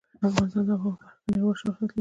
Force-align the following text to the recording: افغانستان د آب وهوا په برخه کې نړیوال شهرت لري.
افغانستان 0.27 0.63
د 0.67 0.69
آب 0.75 0.79
وهوا 0.85 0.91
په 0.97 1.03
برخه 1.03 1.19
کې 1.23 1.29
نړیوال 1.31 1.55
شهرت 1.59 1.77
لري. 1.81 1.89